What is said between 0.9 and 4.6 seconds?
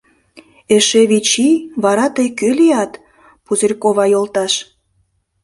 вич ий... вара тый кӧ лият, Пузырькова йолташ?